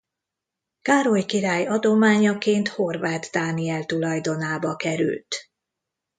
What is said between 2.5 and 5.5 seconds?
Horváth Dániel tulajdonába került.